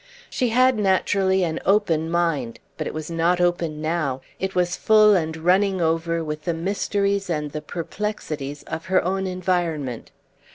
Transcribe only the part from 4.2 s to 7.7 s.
it was full and running over with the mysteries and the